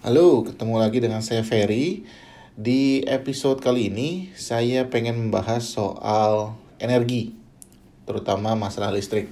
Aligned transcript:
Halo, 0.00 0.48
ketemu 0.48 0.80
lagi 0.80 0.96
dengan 0.96 1.20
saya 1.20 1.44
Ferry. 1.44 2.08
Di 2.56 3.04
episode 3.04 3.60
kali 3.60 3.92
ini, 3.92 4.32
saya 4.32 4.88
pengen 4.88 5.28
membahas 5.28 5.76
soal 5.76 6.56
energi, 6.80 7.36
terutama 8.08 8.56
masalah 8.56 8.96
listrik. 8.96 9.28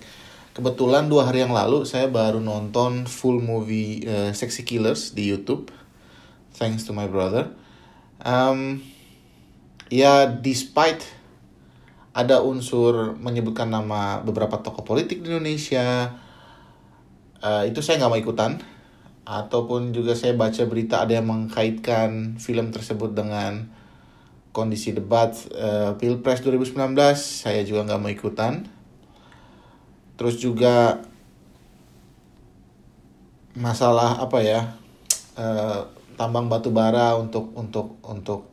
Kebetulan 0.53 1.09
dua 1.09 1.25
hari 1.25 1.41
yang 1.41 1.57
lalu, 1.57 1.89
saya 1.89 2.13
baru 2.13 2.45
nonton 2.45 3.09
full 3.09 3.41
movie 3.41 4.05
uh, 4.05 4.29
Sexy 4.37 4.69
Killers 4.69 5.17
di 5.17 5.33
YouTube. 5.33 5.73
Thanks 6.61 6.85
to 6.85 6.93
my 6.93 7.09
brother. 7.09 7.49
Um, 8.21 8.85
ya, 9.89 10.29
despite 10.29 11.01
ada 12.13 12.45
unsur 12.45 13.17
menyebutkan 13.17 13.73
nama 13.73 14.21
beberapa 14.21 14.61
tokoh 14.61 14.85
politik 14.85 15.25
di 15.25 15.33
Indonesia, 15.33 16.13
uh, 17.41 17.65
itu 17.65 17.81
saya 17.81 18.05
nggak 18.05 18.13
mau 18.13 18.21
ikutan 18.21 18.61
ataupun 19.29 19.93
juga 19.93 20.17
saya 20.17 20.33
baca 20.33 20.65
berita 20.65 21.05
ada 21.05 21.21
yang 21.21 21.29
mengkaitkan 21.29 22.41
film 22.41 22.73
tersebut 22.73 23.13
dengan 23.13 23.69
kondisi 24.57 24.97
debat 24.97 25.37
uh, 25.53 25.93
pilpres 26.01 26.41
2019 26.41 26.97
saya 27.13 27.61
juga 27.61 27.85
nggak 27.85 28.01
mau 28.01 28.09
ikutan. 28.09 28.65
Terus 30.17 30.41
juga 30.41 31.05
masalah 33.53 34.17
apa 34.17 34.41
ya 34.41 34.73
uh, 35.37 35.85
tambang 36.17 36.49
batu 36.49 36.73
bara 36.73 37.13
untuk 37.21 37.53
untuk 37.53 38.01
untuk 38.01 38.49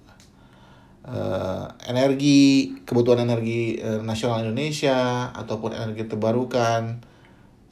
uh, 1.07 1.71
energi 1.87 2.75
kebutuhan 2.83 3.23
energi 3.23 3.79
uh, 3.79 4.03
nasional 4.03 4.43
Indonesia 4.43 5.31
ataupun 5.31 5.71
energi 5.71 6.03
terbarukan 6.03 7.14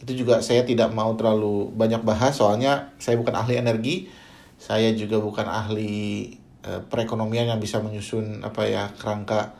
itu 0.03 0.27
juga 0.27 0.43
saya 0.43 0.67
tidak 0.67 0.91
mau 0.91 1.15
terlalu 1.15 1.71
banyak 1.71 2.03
bahas 2.03 2.35
soalnya 2.35 2.91
saya 2.99 3.15
bukan 3.15 3.33
ahli 3.39 3.55
energi 3.55 4.11
saya 4.59 4.91
juga 4.95 5.19
bukan 5.19 5.47
ahli 5.47 6.27
uh, 6.63 6.83
perekonomian 6.87 7.51
yang 7.51 7.59
bisa 7.59 7.83
menyusun 7.83 8.43
apa 8.43 8.67
ya 8.67 8.91
kerangka 8.95 9.55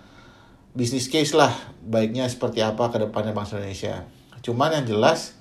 bisnis 0.74 1.12
case 1.12 1.36
lah 1.36 1.52
baiknya 1.84 2.26
seperti 2.26 2.64
apa 2.64 2.90
ke 2.90 2.98
depannya 3.04 3.36
bangsa 3.36 3.62
Indonesia. 3.62 4.08
Cuman 4.42 4.74
yang 4.74 4.86
jelas 4.88 5.38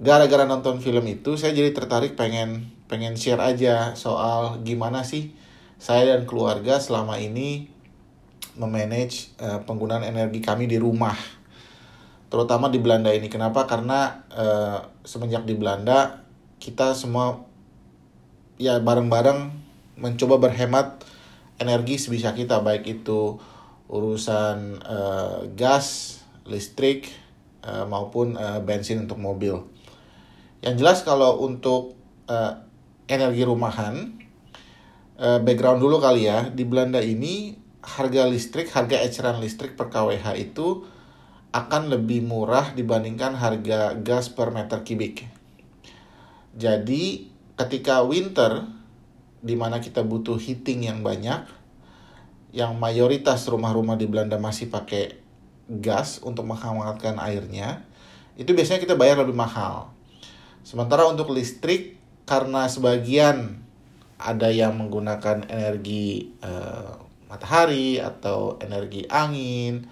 gara-gara 0.00 0.46
nonton 0.48 0.78
film 0.78 1.04
itu 1.06 1.34
saya 1.38 1.54
jadi 1.54 1.70
tertarik 1.70 2.18
pengen 2.18 2.70
pengen 2.90 3.14
share 3.14 3.42
aja 3.42 3.94
soal 3.94 4.62
gimana 4.66 5.06
sih 5.06 5.30
saya 5.78 6.14
dan 6.14 6.26
keluarga 6.26 6.82
selama 6.82 7.18
ini 7.18 7.70
memanage 8.58 9.34
uh, 9.38 9.62
penggunaan 9.62 10.02
energi 10.06 10.42
kami 10.42 10.66
di 10.66 10.78
rumah 10.78 11.14
terutama 12.28 12.72
di 12.72 12.80
Belanda 12.80 13.12
ini. 13.12 13.28
Kenapa? 13.28 13.64
Karena 13.68 14.24
uh, 14.32 14.78
semenjak 15.04 15.44
di 15.44 15.54
Belanda 15.56 16.24
kita 16.58 16.96
semua 16.96 17.44
ya 18.56 18.78
bareng-bareng 18.78 19.50
mencoba 19.98 20.38
berhemat 20.38 21.02
energi 21.58 21.98
sebisa 22.00 22.34
kita 22.34 22.62
baik 22.62 22.86
itu 22.86 23.38
urusan 23.86 24.80
uh, 24.82 25.46
gas, 25.54 26.18
listrik 26.48 27.12
uh, 27.62 27.84
maupun 27.86 28.34
uh, 28.34 28.58
bensin 28.64 29.04
untuk 29.04 29.20
mobil. 29.20 29.60
Yang 30.64 30.74
jelas 30.80 30.98
kalau 31.04 31.44
untuk 31.44 31.94
uh, 32.26 32.64
energi 33.06 33.44
rumahan 33.44 34.24
background 35.14 35.78
dulu 35.78 36.02
kali 36.02 36.26
ya 36.26 36.50
di 36.50 36.66
Belanda 36.66 36.98
ini 36.98 37.54
harga 37.86 38.26
listrik, 38.26 38.66
harga 38.74 38.98
eceran 38.98 39.38
listrik 39.38 39.78
per 39.78 39.86
kWh 39.86 40.26
itu 40.34 40.82
akan 41.54 41.86
lebih 41.86 42.26
murah 42.26 42.74
dibandingkan 42.74 43.38
harga 43.38 43.94
gas 44.02 44.26
per 44.26 44.50
meter 44.50 44.82
kubik. 44.82 45.22
Jadi 46.58 47.30
ketika 47.54 48.02
winter 48.02 48.66
di 49.38 49.54
mana 49.54 49.78
kita 49.78 50.02
butuh 50.02 50.34
heating 50.34 50.90
yang 50.90 51.06
banyak, 51.06 51.46
yang 52.50 52.74
mayoritas 52.74 53.46
rumah-rumah 53.46 53.94
di 53.94 54.10
Belanda 54.10 54.34
masih 54.34 54.66
pakai 54.66 55.14
gas 55.78 56.18
untuk 56.26 56.42
menghangatkan 56.50 57.22
airnya, 57.22 57.86
itu 58.34 58.50
biasanya 58.50 58.82
kita 58.82 58.98
bayar 58.98 59.22
lebih 59.22 59.38
mahal. 59.38 59.94
Sementara 60.66 61.06
untuk 61.06 61.30
listrik 61.30 61.94
karena 62.26 62.66
sebagian 62.66 63.62
ada 64.18 64.50
yang 64.50 64.74
menggunakan 64.74 65.46
energi 65.46 66.34
uh, 66.42 66.98
matahari 67.30 68.00
atau 68.02 68.58
energi 68.58 69.06
angin, 69.06 69.86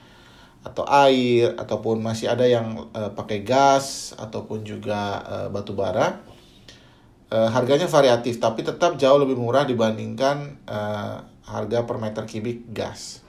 atau 0.62 0.86
air 0.86 1.58
ataupun 1.58 1.98
masih 1.98 2.30
ada 2.30 2.46
yang 2.46 2.86
uh, 2.94 3.10
pakai 3.12 3.42
gas 3.42 4.14
ataupun 4.14 4.62
juga 4.62 5.18
uh, 5.26 5.48
batu 5.50 5.74
bara 5.74 6.22
uh, 7.32 7.48
harganya 7.50 7.90
variatif 7.90 8.38
tapi 8.38 8.62
tetap 8.62 8.94
jauh 8.94 9.18
lebih 9.18 9.34
murah 9.34 9.66
dibandingkan 9.66 10.62
uh, 10.70 11.26
harga 11.42 11.82
per 11.82 11.96
meter 11.98 12.22
kubik 12.28 12.70
gas. 12.70 13.24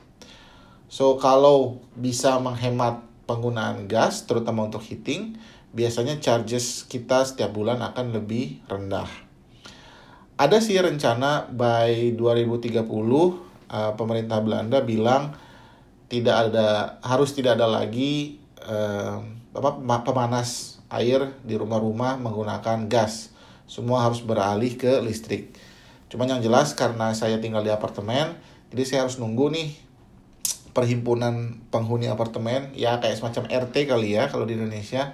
So 0.85 1.17
kalau 1.17 1.81
bisa 1.97 2.37
menghemat 2.37 3.01
penggunaan 3.25 3.89
gas 3.89 4.29
terutama 4.29 4.69
untuk 4.69 4.85
heating 4.85 5.41
biasanya 5.73 6.21
charges 6.21 6.85
kita 6.85 7.25
setiap 7.25 7.49
bulan 7.49 7.81
akan 7.81 8.13
lebih 8.13 8.61
rendah. 8.69 9.09
Ada 10.37 10.61
sih 10.61 10.77
rencana 10.77 11.49
by 11.49 12.13
2030 12.13 12.77
uh, 12.85 13.33
pemerintah 13.97 14.37
Belanda 14.45 14.85
bilang 14.85 15.33
tidak 16.13 16.53
ada 16.53 17.01
harus 17.01 17.33
tidak 17.33 17.57
ada 17.57 17.65
lagi 17.65 18.37
eh, 18.61 19.17
apa 19.57 19.81
pemanas 20.05 20.77
air 20.93 21.33
di 21.41 21.57
rumah-rumah 21.57 22.21
menggunakan 22.21 22.85
gas. 22.85 23.33
Semua 23.65 24.05
harus 24.05 24.21
beralih 24.21 24.77
ke 24.77 25.01
listrik. 25.01 25.57
Cuman 26.13 26.29
yang 26.29 26.41
jelas 26.45 26.77
karena 26.77 27.17
saya 27.17 27.41
tinggal 27.41 27.65
di 27.65 27.73
apartemen, 27.73 28.37
jadi 28.69 28.83
saya 28.85 28.99
harus 29.09 29.17
nunggu 29.17 29.49
nih 29.49 29.73
perhimpunan 30.77 31.65
penghuni 31.73 32.09
apartemen 32.09 32.73
ya 32.73 32.97
kayak 33.01 33.17
semacam 33.17 33.45
RT 33.49 33.89
kali 33.89 34.17
ya 34.17 34.25
kalau 34.29 34.49
di 34.49 34.57
Indonesia 34.57 35.13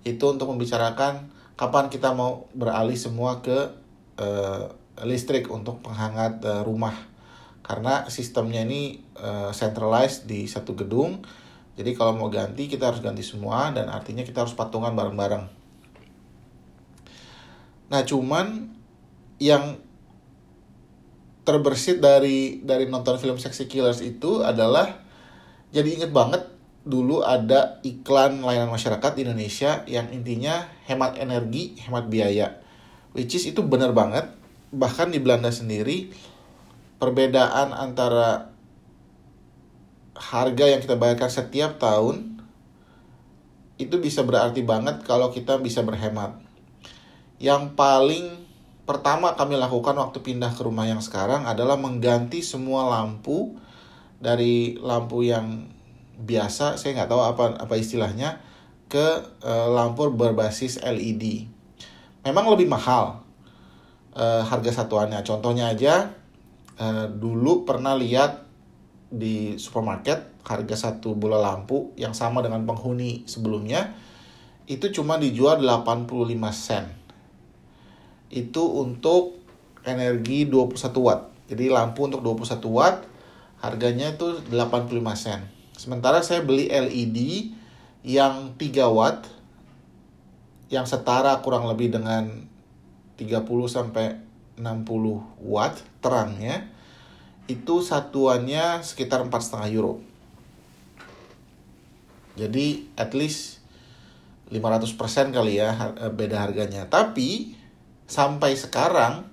itu 0.00 0.24
untuk 0.24 0.48
membicarakan 0.48 1.28
kapan 1.60 1.92
kita 1.92 2.16
mau 2.16 2.48
beralih 2.56 2.96
semua 2.96 3.44
ke 3.44 3.68
uh, 4.16 4.72
listrik 5.04 5.52
untuk 5.52 5.84
penghangat 5.84 6.40
uh, 6.40 6.64
rumah 6.64 6.96
karena 7.64 8.06
sistemnya 8.12 8.62
ini 8.62 9.00
uh, 9.16 9.50
centralized 9.56 10.28
di 10.28 10.44
satu 10.44 10.76
gedung 10.76 11.24
jadi 11.74 11.96
kalau 11.96 12.14
mau 12.14 12.28
ganti 12.28 12.68
kita 12.68 12.92
harus 12.92 13.00
ganti 13.00 13.24
semua 13.24 13.72
dan 13.72 13.88
artinya 13.88 14.22
kita 14.22 14.44
harus 14.44 14.52
patungan 14.52 14.92
bareng-bareng 14.92 15.48
nah 17.88 18.04
cuman 18.04 18.68
yang 19.40 19.80
terbersit 21.44 22.00
dari 22.00 22.60
dari 22.60 22.88
nonton 22.88 23.16
film 23.16 23.40
Sexy 23.40 23.68
Killers 23.68 24.00
itu 24.00 24.44
adalah 24.44 25.00
jadi 25.74 25.88
inget 25.90 26.12
banget 26.14 26.54
dulu 26.84 27.24
ada 27.24 27.80
iklan 27.80 28.44
layanan 28.44 28.70
masyarakat 28.70 29.16
di 29.16 29.24
Indonesia 29.24 29.82
yang 29.88 30.12
intinya 30.12 30.68
hemat 30.84 31.16
energi, 31.16 31.80
hemat 31.80 32.12
biaya. 32.12 32.60
Which 33.16 33.32
is 33.32 33.48
itu 33.48 33.64
benar 33.64 33.96
banget. 33.96 34.28
Bahkan 34.70 35.10
di 35.10 35.18
Belanda 35.18 35.48
sendiri 35.48 36.12
perbedaan 37.04 37.76
antara 37.76 38.48
harga 40.16 40.64
yang 40.64 40.80
kita 40.80 40.96
bayarkan 40.96 41.28
setiap 41.28 41.76
tahun 41.76 42.40
itu 43.76 44.00
bisa 44.00 44.24
berarti 44.24 44.64
banget 44.64 45.04
kalau 45.04 45.28
kita 45.28 45.60
bisa 45.60 45.84
berhemat. 45.84 46.40
Yang 47.36 47.76
paling 47.76 48.48
pertama 48.88 49.36
kami 49.36 49.60
lakukan 49.60 49.92
waktu 50.00 50.24
pindah 50.24 50.56
ke 50.56 50.64
rumah 50.64 50.88
yang 50.88 51.04
sekarang 51.04 51.44
adalah 51.44 51.76
mengganti 51.76 52.40
semua 52.40 52.88
lampu 52.88 53.52
dari 54.16 54.80
lampu 54.80 55.28
yang 55.28 55.68
biasa, 56.16 56.80
saya 56.80 56.96
nggak 56.96 57.10
tahu 57.10 57.20
apa 57.20 57.44
apa 57.60 57.74
istilahnya, 57.76 58.40
ke 58.88 59.04
uh, 59.44 59.68
lampu 59.68 60.08
berbasis 60.08 60.80
LED. 60.80 61.50
Memang 62.24 62.48
lebih 62.48 62.70
mahal 62.70 63.20
uh, 64.16 64.42
harga 64.46 64.70
satuannya. 64.70 65.20
Contohnya 65.26 65.74
aja 65.74 66.23
uh, 66.78 67.06
dulu 67.10 67.66
pernah 67.68 67.94
lihat 67.94 68.46
di 69.14 69.54
supermarket 69.60 70.42
harga 70.44 70.90
satu 70.90 71.14
bola 71.14 71.40
lampu 71.40 71.94
yang 71.94 72.12
sama 72.12 72.44
dengan 72.44 72.66
penghuni 72.66 73.24
sebelumnya 73.24 73.94
itu 74.64 74.88
cuma 74.90 75.20
dijual 75.20 75.60
85 75.60 76.08
sen. 76.52 76.84
Itu 78.32 78.64
untuk 78.80 79.36
energi 79.84 80.48
21 80.48 81.04
watt. 81.04 81.20
Jadi 81.52 81.68
lampu 81.68 82.08
untuk 82.08 82.24
21 82.24 82.64
watt 82.72 83.04
harganya 83.60 84.16
itu 84.16 84.40
85 84.48 84.90
sen. 85.20 85.40
Sementara 85.76 86.24
saya 86.24 86.40
beli 86.40 86.72
LED 86.72 87.18
yang 88.04 88.56
3 88.56 88.88
watt 88.88 89.28
yang 90.72 90.88
setara 90.88 91.44
kurang 91.44 91.68
lebih 91.68 91.92
dengan 91.92 92.48
30 93.20 93.44
sampai 93.68 94.23
60 94.56 95.44
watt 95.44 95.82
terangnya 95.98 96.70
itu 97.44 97.84
satuannya 97.84 98.80
sekitar 98.80 99.20
4,5 99.28 99.74
euro. 99.76 100.00
Jadi 102.34 102.90
at 102.98 103.14
least 103.14 103.62
500% 104.50 105.34
kali 105.34 105.60
ya 105.60 105.94
beda 106.10 106.44
harganya. 106.44 106.88
Tapi 106.88 107.54
sampai 108.08 108.56
sekarang 108.56 109.28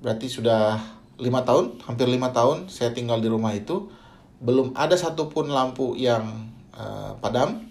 berarti 0.00 0.26
sudah 0.32 0.80
lima 1.20 1.44
tahun 1.44 1.84
hampir 1.84 2.08
lima 2.08 2.32
tahun 2.32 2.72
saya 2.72 2.96
tinggal 2.96 3.20
di 3.20 3.28
rumah 3.28 3.52
itu 3.52 3.92
belum 4.40 4.72
ada 4.72 4.96
satupun 4.96 5.52
lampu 5.52 5.92
yang 6.00 6.48
uh, 6.72 7.12
padam 7.20 7.68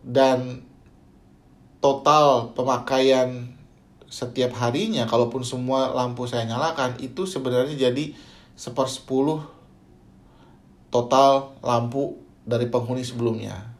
dan 0.00 0.64
total 1.80 2.52
pemakaian 2.52 3.56
setiap 4.10 4.52
harinya 4.60 5.08
kalaupun 5.08 5.40
semua 5.46 5.90
lampu 5.96 6.28
saya 6.28 6.44
nyalakan 6.44 6.98
itu 7.00 7.24
sebenarnya 7.24 7.78
jadi 7.78 8.12
sepersepuluh 8.58 9.40
total 10.92 11.56
lampu 11.64 12.18
dari 12.44 12.68
penghuni 12.68 13.06
sebelumnya. 13.06 13.70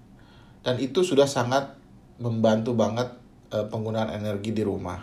Dan 0.65 0.79
itu 0.79 1.03
sudah 1.03 1.27
sangat 1.27 1.77
membantu 2.23 2.73
banget 2.73 3.11
uh, 3.51 3.67
penggunaan 3.69 4.15
energi 4.15 4.55
di 4.55 4.63
rumah. 4.63 5.03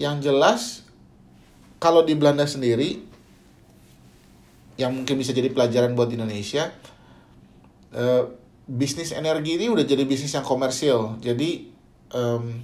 Yang 0.00 0.16
jelas 0.24 0.60
kalau 1.78 2.02
di 2.02 2.16
Belanda 2.16 2.48
sendiri 2.48 3.02
yang 4.80 4.96
mungkin 4.96 5.20
bisa 5.20 5.36
jadi 5.36 5.52
pelajaran 5.52 5.92
buat 5.92 6.08
Indonesia 6.08 6.72
uh, 7.92 8.24
bisnis 8.66 9.10
energi 9.10 9.58
ini 9.58 9.66
udah 9.68 9.82
jadi 9.82 10.06
bisnis 10.06 10.34
yang 10.34 10.46
komersil. 10.46 11.18
Jadi 11.18 11.70
um, 12.14 12.62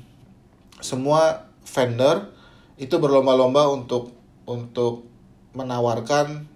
semua 0.78 1.50
vendor 1.66 2.30
itu 2.78 2.94
berlomba-lomba 2.96 3.66
untuk 3.74 4.14
untuk 4.46 5.04
menawarkan 5.52 6.46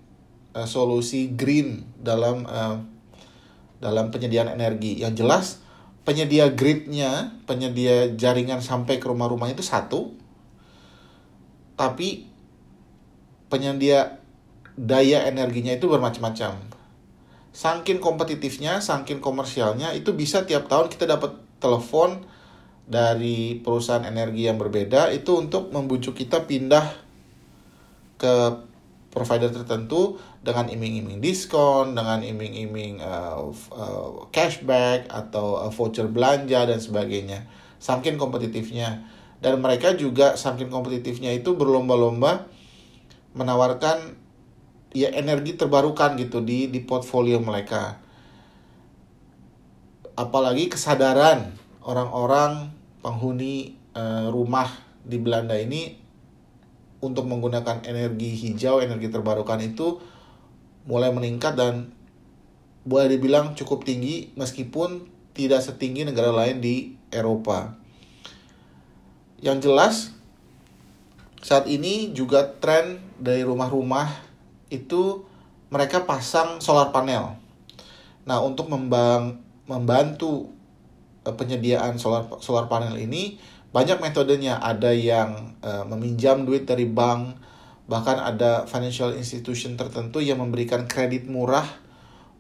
uh, 0.55 0.69
solusi 0.69 1.35
green 1.35 1.83
dalam 1.99 2.47
uh, 2.47 2.79
dalam 3.83 4.15
penyediaan 4.15 4.55
energi. 4.55 5.03
Yang 5.03 5.15
jelas 5.27 5.47
penyedia 6.07 6.51
gridnya 6.55 7.35
penyedia 7.47 8.15
jaringan 8.15 8.63
sampai 8.63 9.03
ke 9.03 9.07
rumah-rumah 9.11 9.51
itu 9.51 9.67
satu. 9.67 10.15
Tapi 11.75 12.31
penyedia 13.51 14.23
daya 14.79 15.27
energinya 15.29 15.75
itu 15.75 15.91
bermacam-macam. 15.91 16.72
Sangkin 17.53 18.01
kompetitifnya, 18.01 18.81
sangkin 18.81 19.21
komersialnya, 19.21 19.93
itu 19.93 20.17
bisa 20.17 20.49
tiap 20.49 20.73
tahun 20.73 20.89
kita 20.89 21.05
dapat 21.05 21.37
telepon 21.61 22.25
dari 22.89 23.61
perusahaan 23.63 24.03
energi 24.03 24.49
yang 24.51 24.59
berbeda 24.59 25.15
itu 25.15 25.39
untuk 25.39 25.71
membujuk 25.71 26.19
kita 26.19 26.49
pindah 26.49 26.83
ke 28.19 28.35
provider 29.13 29.53
tertentu 29.53 30.17
dengan 30.41 30.73
iming-iming 30.73 31.21
diskon, 31.21 31.93
dengan 31.93 32.25
iming-iming 32.25 33.05
uh, 33.05 33.45
cashback 34.33 35.07
atau 35.13 35.61
uh, 35.61 35.71
voucher 35.71 36.09
belanja 36.09 36.65
dan 36.65 36.81
sebagainya. 36.81 37.45
Sangkin 37.77 38.17
kompetitifnya 38.17 39.05
dan 39.45 39.61
mereka 39.61 39.93
juga 39.93 40.39
sangkin 40.39 40.73
kompetitifnya 40.73 41.35
itu 41.35 41.53
berlomba-lomba 41.53 42.49
menawarkan 43.37 44.22
ya 44.93 45.09
energi 45.13 45.57
terbarukan 45.57 46.17
gitu 46.21 46.45
di 46.45 46.69
di 46.69 46.81
portfolio 46.85 47.41
mereka. 47.41 48.01
Apalagi 50.13 50.69
kesadaran 50.69 51.57
orang-orang 51.81 52.71
penghuni 53.01 53.75
uh, 53.97 54.29
rumah 54.29 54.69
di 55.03 55.17
Belanda 55.19 55.57
ini 55.57 55.99
untuk 57.03 57.27
menggunakan 57.27 57.83
energi 57.83 58.31
hijau, 58.39 58.79
energi 58.79 59.11
terbarukan 59.11 59.59
itu 59.59 59.99
mulai 60.87 61.11
meningkat 61.11 61.59
dan 61.59 61.91
boleh 62.87 63.11
dibilang 63.11 63.59
cukup 63.59 63.83
tinggi 63.83 64.31
meskipun 64.39 65.11
tidak 65.33 65.65
setinggi 65.65 66.07
negara 66.07 66.31
lain 66.31 66.61
di 66.63 66.95
Eropa. 67.11 67.75
Yang 69.43 69.59
jelas 69.67 69.95
saat 71.43 71.67
ini 71.67 72.15
juga 72.15 72.47
tren 72.47 73.03
dari 73.19 73.43
rumah-rumah 73.43 74.32
itu 74.73 75.29
mereka 75.69 76.09
pasang 76.09 76.61
solar 76.65 76.89
panel. 76.89 77.37
Nah, 78.25 78.41
untuk 78.41 78.73
membang, 78.73 79.45
membantu 79.69 80.49
uh, 81.29 81.35
penyediaan 81.37 82.01
solar 82.01 82.29
solar 82.41 82.67
panel 82.73 82.97
ini 82.97 83.37
banyak 83.73 84.01
metodenya. 84.01 84.61
Ada 84.61 84.93
yang 84.93 85.57
uh, 85.65 85.85
meminjam 85.89 86.45
duit 86.49 86.69
dari 86.69 86.89
bank, 86.89 87.37
bahkan 87.89 88.21
ada 88.21 88.69
financial 88.69 89.17
institution 89.17 89.77
tertentu 89.77 90.21
yang 90.21 90.41
memberikan 90.41 90.85
kredit 90.89 91.29
murah 91.29 91.67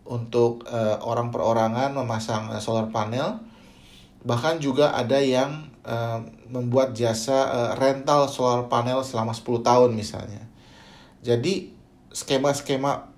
untuk 0.05 0.69
uh, 0.69 1.00
orang 1.02 1.32
perorangan 1.32 1.96
memasang 1.96 2.52
uh, 2.52 2.61
solar 2.61 2.93
panel. 2.93 3.40
Bahkan 4.23 4.62
juga 4.62 4.94
ada 4.94 5.19
yang 5.19 5.73
uh, 5.82 6.23
membuat 6.46 6.94
jasa 6.94 7.49
uh, 7.49 7.73
rental 7.81 8.31
solar 8.31 8.69
panel 8.70 9.02
selama 9.02 9.35
10 9.35 9.67
tahun 9.67 9.90
misalnya. 9.96 10.46
Jadi 11.23 11.81
skema-skema 12.12 13.12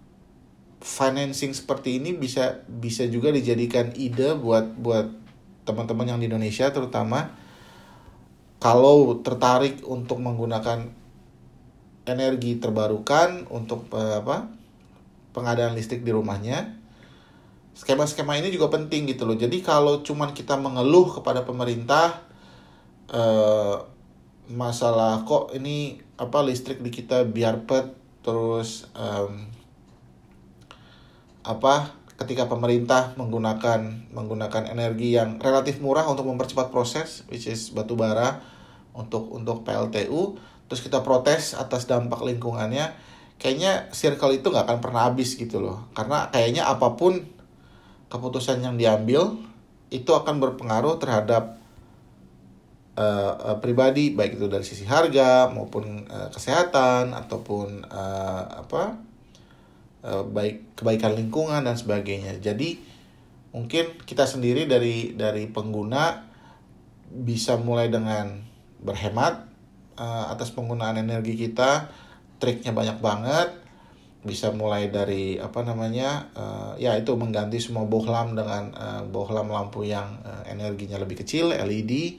financing 0.84 1.52
seperti 1.56 1.98
ini 1.98 2.14
bisa 2.14 2.62
bisa 2.68 3.08
juga 3.08 3.32
dijadikan 3.32 3.90
ide 3.96 4.36
buat 4.36 4.76
buat 4.78 5.10
teman-teman 5.64 6.14
yang 6.14 6.20
di 6.20 6.28
Indonesia 6.28 6.68
terutama 6.70 7.32
kalau 8.60 9.20
tertarik 9.20 9.84
untuk 9.84 10.20
menggunakan 10.20 10.88
energi 12.04 12.60
terbarukan 12.60 13.48
untuk 13.48 13.88
uh, 13.92 14.20
apa 14.20 14.48
pengadaan 15.32 15.72
listrik 15.72 16.04
di 16.04 16.12
rumahnya 16.12 16.84
skema-skema 17.74 18.38
ini 18.38 18.54
juga 18.54 18.70
penting 18.70 19.10
gitu 19.10 19.26
loh. 19.26 19.34
Jadi 19.34 19.58
kalau 19.60 20.00
cuman 20.06 20.30
kita 20.30 20.54
mengeluh 20.54 21.10
kepada 21.18 21.42
pemerintah 21.42 22.22
uh, 23.10 23.82
masalah 24.46 25.26
kok 25.26 25.50
ini 25.58 25.98
apa 26.14 26.38
listrik 26.46 26.78
di 26.78 26.94
kita 26.94 27.26
biar 27.26 27.66
pet 27.66 28.03
terus 28.24 28.88
um, 28.96 29.46
apa 31.44 31.92
ketika 32.16 32.48
pemerintah 32.48 33.12
menggunakan 33.20 34.08
menggunakan 34.16 34.64
energi 34.72 35.14
yang 35.14 35.36
relatif 35.38 35.78
murah 35.84 36.08
untuk 36.08 36.24
mempercepat 36.24 36.72
proses 36.72 37.28
which 37.28 37.44
is 37.44 37.68
batu 37.70 37.94
bara 37.94 38.40
untuk 38.96 39.28
untuk 39.28 39.60
PLTU 39.62 40.40
terus 40.66 40.80
kita 40.80 41.04
protes 41.04 41.52
atas 41.52 41.84
dampak 41.84 42.24
lingkungannya 42.24 42.96
kayaknya 43.38 43.90
circle 43.92 44.34
itu 44.34 44.50
nggak 44.50 44.64
akan 44.64 44.78
pernah 44.80 45.10
habis 45.10 45.34
gitu 45.34 45.60
loh. 45.60 45.84
Karena 45.92 46.30
kayaknya 46.30 46.64
apa 46.68 46.94
pun 46.94 47.20
keputusan 48.08 48.62
yang 48.62 48.78
diambil 48.78 49.36
itu 49.90 50.10
akan 50.10 50.38
berpengaruh 50.40 50.98
terhadap 51.02 51.60
uh, 52.98 53.58
pribadi 53.58 54.14
baik 54.14 54.38
itu 54.38 54.46
dari 54.46 54.62
sisi 54.66 54.86
harga 54.86 55.50
maupun 55.50 56.06
uh, 56.06 56.30
kesehatan 56.30 57.14
ataupun 57.14 57.86
uh, 57.90 58.64
apa 58.64 58.98
uh, 60.06 60.22
baik 60.26 60.78
kebaikan 60.78 61.18
lingkungan 61.18 61.62
dan 61.66 61.74
sebagainya. 61.74 62.38
Jadi 62.38 62.78
mungkin 63.54 63.98
kita 64.02 64.26
sendiri 64.26 64.66
dari 64.66 65.14
dari 65.14 65.46
pengguna 65.46 66.26
bisa 67.14 67.54
mulai 67.54 67.86
dengan 67.90 68.42
berhemat 68.82 69.46
uh, 69.98 70.30
atas 70.34 70.50
penggunaan 70.50 70.98
energi 70.98 71.38
kita 71.38 71.86
triknya 72.42 72.74
banyak 72.74 72.98
banget 72.98 73.48
bisa 74.24 74.50
mulai 74.56 74.88
dari 74.88 75.36
apa 75.36 75.60
namanya 75.60 76.32
uh, 76.32 76.72
ya 76.80 76.96
itu 76.96 77.12
mengganti 77.12 77.60
semua 77.60 77.84
bohlam 77.84 78.32
dengan 78.32 78.72
uh, 78.72 79.02
bohlam 79.04 79.52
lampu 79.52 79.84
yang 79.84 80.16
uh, 80.24 80.42
energinya 80.48 80.96
lebih 80.96 81.20
kecil 81.20 81.52
LED 81.52 82.18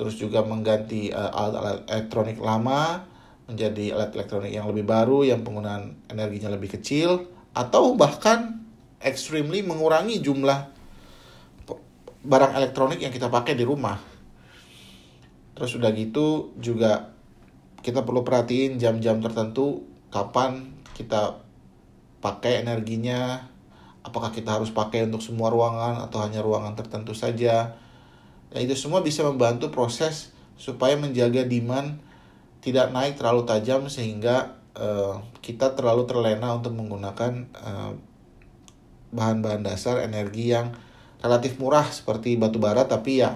terus 0.00 0.16
juga 0.16 0.40
mengganti 0.40 1.12
uh, 1.12 1.28
alat-alat 1.28 1.84
elektronik 1.92 2.40
lama 2.40 3.04
menjadi 3.44 3.92
alat 3.92 4.16
elektronik 4.16 4.48
yang 4.48 4.64
lebih 4.72 4.88
baru 4.88 5.28
yang 5.28 5.44
penggunaan 5.44 6.00
energinya 6.08 6.56
lebih 6.56 6.72
kecil 6.80 7.28
atau 7.52 7.92
bahkan 7.92 8.64
extremely 9.04 9.60
mengurangi 9.60 10.24
jumlah 10.24 10.72
barang 12.24 12.52
elektronik 12.56 13.04
yang 13.04 13.12
kita 13.12 13.28
pakai 13.28 13.52
di 13.52 13.64
rumah. 13.68 14.00
Terus 15.52 15.76
udah 15.76 15.92
gitu 15.92 16.56
juga 16.56 17.12
kita 17.84 18.00
perlu 18.00 18.24
perhatiin 18.24 18.80
jam-jam 18.80 19.20
tertentu 19.20 19.84
kapan 20.08 20.80
kita 20.96 21.44
pakai 22.24 22.64
energinya 22.64 23.48
apakah 24.00 24.32
kita 24.32 24.60
harus 24.60 24.72
pakai 24.72 25.08
untuk 25.08 25.20
semua 25.20 25.52
ruangan 25.52 26.08
atau 26.08 26.24
hanya 26.24 26.40
ruangan 26.40 26.72
tertentu 26.76 27.12
saja 27.12 27.76
ya 28.50 28.58
itu 28.62 28.74
semua 28.74 29.00
bisa 29.02 29.22
membantu 29.22 29.70
proses 29.70 30.34
supaya 30.58 30.98
menjaga 30.98 31.46
demand 31.46 32.02
tidak 32.60 32.92
naik 32.92 33.16
terlalu 33.16 33.48
tajam 33.48 33.88
sehingga 33.88 34.60
uh, 34.76 35.24
kita 35.40 35.72
terlalu 35.72 36.04
terlena 36.04 36.52
untuk 36.52 36.76
menggunakan 36.76 37.48
bahan 37.50 37.96
bahan-bahan 39.10 39.62
dasar 39.66 40.04
energi 40.04 40.52
yang 40.52 40.76
relatif 41.18 41.56
murah 41.58 41.88
seperti 41.88 42.36
batu 42.36 42.60
bara 42.60 42.86
tapi 42.86 43.24
ya 43.24 43.34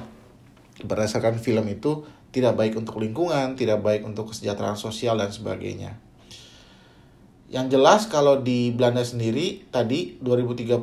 berdasarkan 0.85 1.39
film 1.39 1.67
itu 1.71 2.05
tidak 2.35 2.59
baik 2.59 2.75
untuk 2.75 2.99
lingkungan, 2.99 3.55
tidak 3.55 3.79
baik 3.79 4.03
untuk 4.03 4.35
kesejahteraan 4.35 4.75
sosial 4.75 5.15
dan 5.23 5.31
sebagainya. 5.31 5.95
Yang 7.47 7.79
jelas 7.79 8.11
kalau 8.11 8.43
di 8.43 8.75
Belanda 8.75 9.07
sendiri 9.07 9.63
tadi 9.71 10.19
2030 10.19 10.83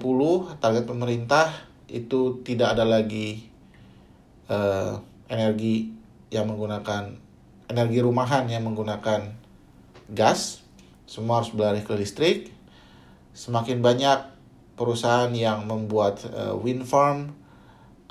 target 0.64 0.88
pemerintah 0.88 1.52
itu 1.92 2.40
tidak 2.48 2.80
ada 2.80 2.88
lagi 2.88 3.51
uh, 4.52 5.00
energi 5.32 5.96
yang 6.28 6.52
menggunakan 6.52 7.16
energi 7.72 8.00
rumahan 8.04 8.52
yang 8.52 8.68
menggunakan 8.68 9.32
gas 10.12 10.60
semua 11.08 11.40
harus 11.40 11.52
beralih 11.56 11.84
ke 11.84 11.96
listrik. 11.96 12.52
Semakin 13.32 13.80
banyak 13.80 14.28
perusahaan 14.76 15.32
yang 15.32 15.64
membuat 15.68 16.20
uh, 16.32 16.56
wind 16.60 16.84
farm 16.84 17.32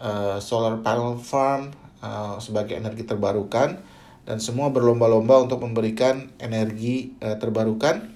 uh, 0.01 0.41
solar 0.41 0.81
panel 0.81 1.21
farm 1.21 1.77
uh, 2.01 2.41
sebagai 2.41 2.77
energi 2.77 3.05
terbarukan 3.05 3.81
dan 4.25 4.37
semua 4.41 4.73
berlomba-lomba 4.73 5.45
untuk 5.45 5.61
memberikan 5.65 6.33
energi 6.41 7.17
uh, 7.21 7.37
terbarukan 7.37 8.09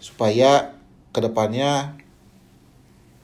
supaya 0.00 0.72
ke 1.12 1.20
depannya 1.20 2.00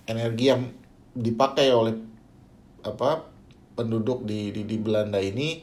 energi 0.04 0.52
yang 0.52 0.68
dipakai 1.16 1.72
oleh 1.72 1.96
apa 2.86 3.26
penduduk 3.74 4.24
di 4.24 4.54
di, 4.54 4.62
di 4.64 4.76
Belanda 4.78 5.18
ini 5.18 5.60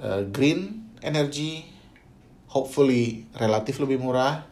uh, 0.00 0.22
green 0.28 0.92
energy 1.02 1.64
hopefully 2.52 3.26
relatif 3.36 3.80
lebih 3.80 3.98
murah 3.98 4.44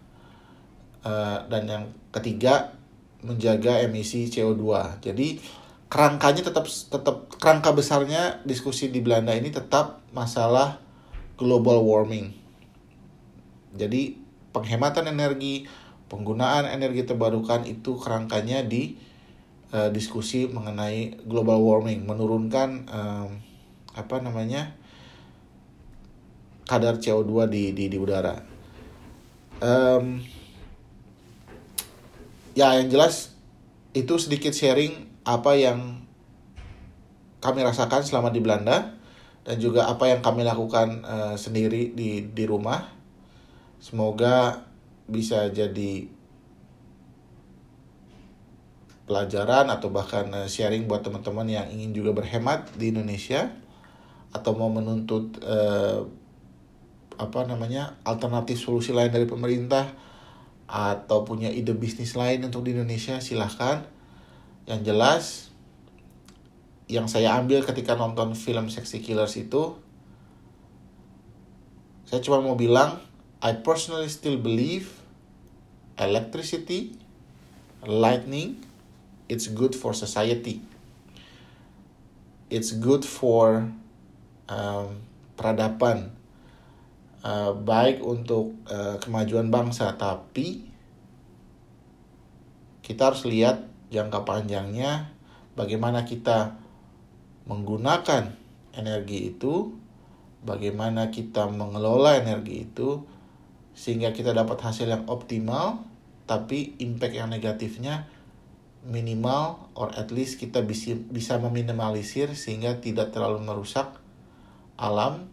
uh, 1.04 1.46
dan 1.46 1.62
yang 1.68 1.84
ketiga 2.10 2.74
menjaga 3.20 3.84
emisi 3.84 4.32
CO2 4.32 4.64
jadi 5.04 5.38
kerangkanya 5.90 6.46
tetap 6.46 6.70
tetap 6.70 7.26
kerangka 7.36 7.74
besarnya 7.74 8.38
diskusi 8.46 8.94
di 8.94 9.02
Belanda 9.02 9.34
ini 9.34 9.50
tetap 9.50 10.06
masalah 10.14 10.78
global 11.34 11.82
warming. 11.82 12.30
Jadi 13.74 14.14
penghematan 14.54 15.10
energi 15.10 15.66
penggunaan 16.06 16.70
energi 16.70 17.02
terbarukan 17.02 17.66
itu 17.66 17.98
kerangkanya 17.98 18.62
di 18.62 18.98
uh, 19.74 19.88
diskusi 19.90 20.50
mengenai 20.50 21.18
global 21.26 21.62
warming, 21.62 22.06
menurunkan 22.06 22.86
um, 22.90 23.28
apa 23.94 24.16
namanya 24.22 24.74
kadar 26.66 27.02
CO2 27.02 27.50
di 27.50 27.64
di, 27.74 27.84
di 27.90 27.98
udara. 27.98 28.38
Um, 29.60 30.22
ya 32.54 32.78
yang 32.78 32.88
jelas 32.88 33.34
itu 33.92 34.14
sedikit 34.16 34.54
sharing 34.54 35.10
apa 35.26 35.58
yang 35.58 36.06
kami 37.42 37.64
rasakan 37.64 38.04
selama 38.04 38.30
di 38.30 38.38
Belanda 38.38 38.94
dan 39.42 39.56
juga 39.56 39.88
apa 39.88 40.06
yang 40.06 40.20
kami 40.20 40.44
lakukan 40.44 41.02
uh, 41.02 41.34
sendiri 41.34 41.90
di 41.96 42.30
di 42.30 42.44
rumah. 42.46 42.86
Semoga 43.80 44.68
bisa 45.08 45.48
jadi 45.50 46.19
pelajaran 49.10 49.66
atau 49.66 49.90
bahkan 49.90 50.30
eh, 50.30 50.46
sharing 50.46 50.86
buat 50.86 51.02
teman-teman 51.02 51.50
yang 51.50 51.66
ingin 51.66 51.90
juga 51.90 52.14
berhemat 52.14 52.70
di 52.78 52.94
Indonesia 52.94 53.50
atau 54.30 54.54
mau 54.54 54.70
menuntut 54.70 55.42
eh, 55.42 56.06
apa 57.18 57.40
namanya 57.50 57.98
alternatif 58.06 58.62
solusi 58.62 58.94
lain 58.94 59.10
dari 59.10 59.26
pemerintah 59.26 59.90
atau 60.70 61.26
punya 61.26 61.50
ide 61.50 61.74
bisnis 61.74 62.14
lain 62.14 62.46
untuk 62.46 62.62
di 62.62 62.78
Indonesia 62.78 63.18
silahkan. 63.18 63.82
Yang 64.70 64.80
jelas 64.86 65.24
yang 66.86 67.10
saya 67.10 67.34
ambil 67.34 67.66
ketika 67.66 67.98
nonton 67.98 68.38
film 68.38 68.70
Sexy 68.70 69.02
Killers 69.02 69.34
itu 69.34 69.74
saya 72.06 72.22
cuma 72.22 72.38
mau 72.38 72.54
bilang 72.54 73.02
I 73.42 73.58
personally 73.58 74.06
still 74.06 74.38
believe 74.38 74.94
electricity, 75.98 76.94
lightning, 77.82 78.69
it's 79.30 79.46
good 79.46 79.78
for 79.78 79.94
society. 79.94 80.58
It's 82.50 82.74
good 82.74 83.06
for 83.06 83.70
um, 84.50 85.06
peradaban, 85.38 86.10
uh, 87.22 87.54
baik 87.54 88.02
untuk 88.02 88.58
uh, 88.66 88.98
kemajuan 88.98 89.54
bangsa, 89.54 89.94
tapi 89.94 90.66
kita 92.82 93.14
harus 93.14 93.22
lihat 93.22 93.70
jangka 93.94 94.26
panjangnya 94.26 95.14
bagaimana 95.54 96.02
kita 96.02 96.58
menggunakan 97.46 98.34
energi 98.74 99.30
itu, 99.30 99.70
bagaimana 100.42 101.14
kita 101.14 101.46
mengelola 101.46 102.18
energi 102.18 102.66
itu 102.66 103.06
sehingga 103.78 104.10
kita 104.10 104.34
dapat 104.34 104.58
hasil 104.58 104.90
yang 104.90 105.06
optimal 105.06 105.86
tapi 106.26 106.74
impact 106.82 107.14
yang 107.14 107.30
negatifnya 107.30 108.10
minimal 108.86 109.68
or 109.76 109.92
at 109.92 110.08
least 110.08 110.40
kita 110.40 110.64
bisa 110.64 110.96
bisa 110.96 111.36
meminimalisir 111.36 112.32
sehingga 112.32 112.80
tidak 112.80 113.12
terlalu 113.12 113.44
merusak 113.44 114.00
alam, 114.80 115.28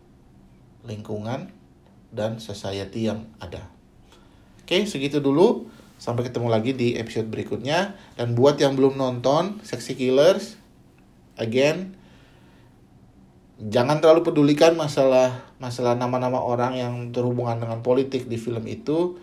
lingkungan 0.84 1.56
dan 2.12 2.44
society 2.44 3.08
yang 3.08 3.28
ada. 3.40 3.68
Oke, 4.68 4.84
segitu 4.84 5.24
dulu. 5.24 5.72
Sampai 5.98 6.28
ketemu 6.28 6.52
lagi 6.52 6.76
di 6.76 6.94
episode 7.00 7.32
berikutnya. 7.32 7.96
Dan 8.20 8.36
buat 8.36 8.60
yang 8.60 8.76
belum 8.76 9.00
nonton 9.00 9.64
Sexy 9.64 9.96
Killers, 9.98 10.60
again, 11.40 11.96
jangan 13.58 14.04
terlalu 14.04 14.28
pedulikan 14.28 14.78
masalah 14.78 15.48
masalah 15.58 15.98
nama-nama 15.98 16.38
orang 16.38 16.78
yang 16.78 16.94
terhubungan 17.10 17.58
dengan 17.58 17.82
politik 17.82 18.30
di 18.30 18.38
film 18.38 18.62
itu 18.70 19.18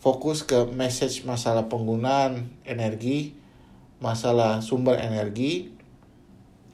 fokus 0.00 0.42
ke 0.42 0.56
message 0.72 1.28
masalah 1.28 1.68
penggunaan 1.68 2.48
energi, 2.64 3.36
masalah 4.00 4.64
sumber 4.64 4.96
energi. 4.96 5.70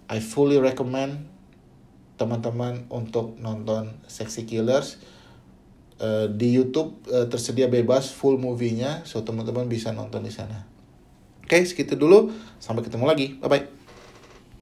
I 0.06 0.22
fully 0.22 0.62
recommend 0.62 1.26
teman-teman 2.16 2.86
untuk 2.88 3.34
nonton 3.42 3.98
Sexy 4.06 4.46
Killers. 4.46 5.02
Uh, 5.96 6.28
di 6.28 6.52
YouTube 6.52 7.00
uh, 7.08 7.24
tersedia 7.24 7.72
bebas 7.72 8.12
full 8.12 8.36
movie-nya, 8.36 9.02
so 9.08 9.24
teman-teman 9.24 9.64
bisa 9.64 9.96
nonton 9.96 10.22
di 10.22 10.30
sana. 10.30 10.68
Oke, 11.40 11.56
okay, 11.56 11.62
segitu 11.64 11.96
dulu. 11.96 12.30
Sampai 12.60 12.84
ketemu 12.84 13.08
lagi. 13.08 13.26
Bye 13.40 13.48
bye. 13.48 13.85